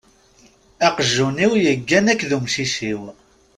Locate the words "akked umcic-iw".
2.11-3.01